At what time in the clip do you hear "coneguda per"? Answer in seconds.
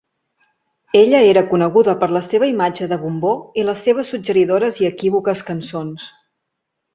1.51-2.09